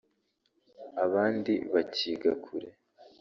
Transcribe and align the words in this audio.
abandi 1.05 1.53
bakiga 1.73 2.31
kure 2.43 2.69